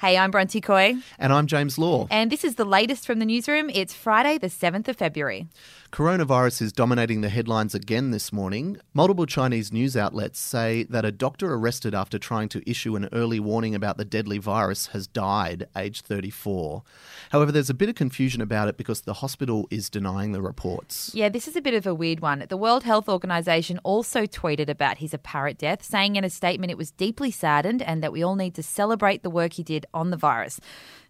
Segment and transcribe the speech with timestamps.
[0.00, 0.94] Hey, I'm Bronte Coy.
[1.18, 2.06] And I'm James Law.
[2.10, 3.68] And this is the latest from the newsroom.
[3.68, 5.46] It's Friday, the 7th of February.
[5.92, 8.78] Coronavirus is dominating the headlines again this morning.
[8.94, 13.40] Multiple Chinese news outlets say that a doctor arrested after trying to issue an early
[13.40, 16.84] warning about the deadly virus has died, aged 34.
[17.30, 21.10] However, there's a bit of confusion about it because the hospital is denying the reports.
[21.12, 22.46] Yeah, this is a bit of a weird one.
[22.48, 26.78] The World Health Organization also tweeted about his apparent death, saying in a statement it
[26.78, 30.10] was deeply saddened and that we all need to celebrate the work he did on
[30.10, 30.60] the virus.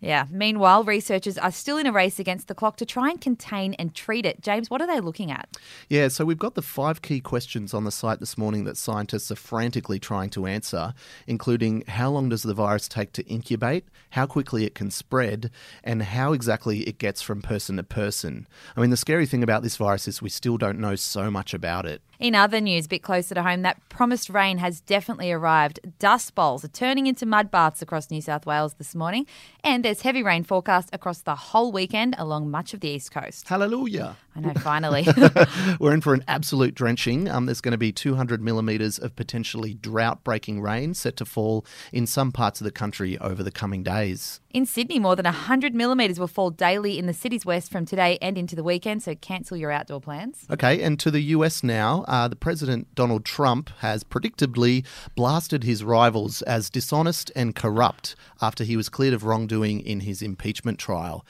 [0.00, 0.26] Yeah.
[0.30, 3.94] Meanwhile, researchers are still in a race against the clock to try and contain and
[3.94, 4.40] treat it.
[4.40, 5.48] James, what are they looking at?
[5.88, 9.32] Yeah, so we've got the five key questions on the site this morning that scientists
[9.32, 10.94] are frantically trying to answer,
[11.26, 15.50] including how long does the virus take to incubate, how quickly it can spread,
[15.82, 18.46] and how exactly it gets from person to person.
[18.76, 21.52] I mean, the scary thing about this virus is we still don't know so much
[21.52, 22.02] about it.
[22.18, 25.78] In other news, a bit closer to home, that promised rain has definitely arrived.
[26.00, 29.24] Dust bowls are turning into mud baths across New South Wales this morning,
[29.62, 33.46] and there's heavy rain forecast across the whole weekend along much of the east coast.
[33.46, 34.16] Hallelujah.
[34.38, 35.04] I know, finally.
[35.80, 37.28] We're in for an absolute drenching.
[37.28, 41.66] Um, there's going to be 200 millimetres of potentially drought breaking rain set to fall
[41.92, 44.40] in some parts of the country over the coming days.
[44.50, 48.16] In Sydney, more than 100 millimetres will fall daily in the city's west from today
[48.22, 50.46] and into the weekend, so cancel your outdoor plans.
[50.50, 52.04] Okay, and to the US now.
[52.08, 58.64] Uh, the President Donald Trump has predictably blasted his rivals as dishonest and corrupt after
[58.64, 61.26] he was cleared of wrongdoing in his impeachment trial.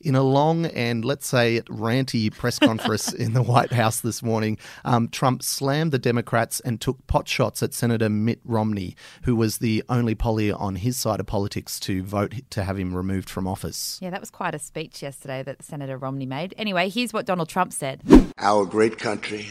[0.00, 4.58] In a long and, let's say, ranty press conference in the White House this morning,
[4.84, 9.58] um, Trump slammed the Democrats and took pot shots at Senator Mitt Romney, who was
[9.58, 13.46] the only poly on his side of politics to vote to have him removed from
[13.46, 13.98] office.
[14.02, 16.54] Yeah, that was quite a speech yesterday that Senator Romney made.
[16.58, 18.02] Anyway, here's what Donald Trump said
[18.38, 19.48] Our great country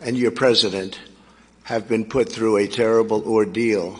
[0.00, 0.98] and your president
[1.64, 3.98] have been put through a terrible ordeal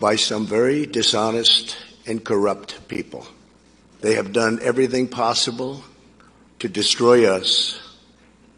[0.00, 3.26] by some very dishonest and corrupt people.
[4.00, 5.82] They have done everything possible
[6.58, 7.78] to destroy us,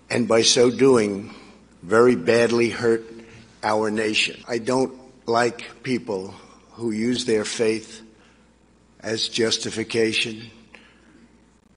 [0.09, 1.35] and by so doing,
[1.83, 3.05] very badly hurt
[3.63, 4.43] our nation.
[4.49, 6.35] I don't like people
[6.73, 8.03] who use their faith
[9.01, 10.51] as justification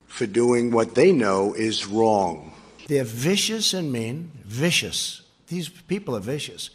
[0.06, 2.52] for doing what they know is wrong.
[2.86, 5.22] They're vicious and mean, vicious.
[5.48, 6.70] These people are vicious.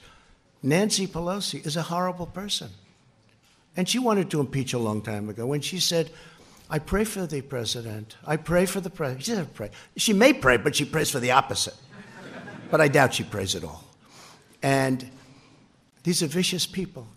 [0.62, 2.70] Nancy Pelosi is a horrible person.
[3.78, 6.12] And she wanted to impeach a long time ago when she said,
[6.70, 8.16] I pray for the president.
[8.26, 9.26] I pray for the president.
[9.26, 9.72] She doesn't pray.
[9.98, 11.76] She may pray, but she prays for the opposite.
[12.70, 13.84] but I doubt she prays at all.
[14.62, 15.10] And
[16.04, 17.08] these are vicious people.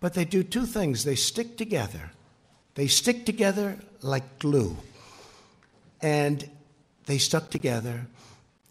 [0.00, 2.10] But they do two things they stick together.
[2.74, 4.76] They stick together like glue.
[6.02, 6.48] And
[7.06, 8.06] they stuck together,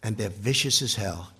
[0.03, 1.31] and they're vicious as hell.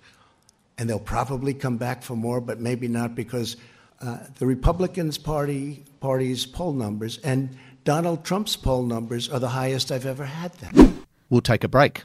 [0.76, 3.56] And they'll probably come back for more, but maybe not because
[4.00, 7.56] uh, the Republicans party party's poll numbers and
[7.88, 11.06] Donald Trump's poll numbers are the highest I've ever had them.
[11.30, 12.04] We'll take a break.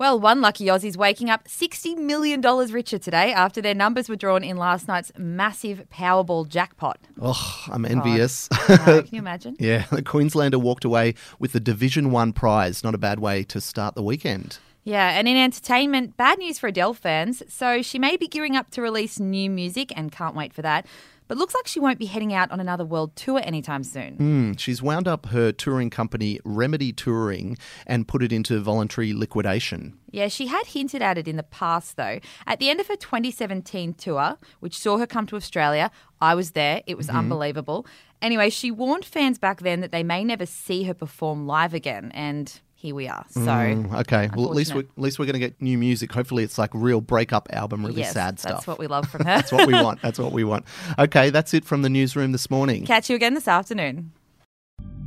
[0.00, 4.42] Well, one lucky Aussie's waking up $60 million richer today after their numbers were drawn
[4.42, 6.98] in last night's massive Powerball jackpot.
[7.20, 8.48] Oh, I'm envious.
[8.48, 9.56] can you imagine?
[9.60, 12.82] yeah, the Queenslander walked away with the Division 1 prize.
[12.82, 14.56] Not a bad way to start the weekend.
[14.84, 17.42] Yeah, and in entertainment, bad news for Adele fans.
[17.48, 20.86] So she may be gearing up to release new music and can't wait for that.
[21.30, 24.16] But looks like she won't be heading out on another world tour anytime soon.
[24.16, 29.96] Mm, she's wound up her touring company, Remedy Touring, and put it into voluntary liquidation.
[30.10, 32.18] Yeah, she had hinted at it in the past, though.
[32.48, 36.50] At the end of her 2017 tour, which saw her come to Australia, I was
[36.50, 36.82] there.
[36.88, 37.18] It was mm-hmm.
[37.18, 37.86] unbelievable.
[38.20, 42.10] Anyway, she warned fans back then that they may never see her perform live again.
[42.12, 43.26] And here we are.
[43.28, 46.10] So mm, okay, well at least we at least we're going to get new music.
[46.12, 48.52] Hopefully, it's like real breakup album, really yes, sad stuff.
[48.52, 49.24] That's what we love from her.
[49.36, 50.00] that's what we want.
[50.00, 50.64] That's what we want.
[50.98, 52.86] Okay, that's it from the newsroom this morning.
[52.86, 54.12] Catch you again this afternoon.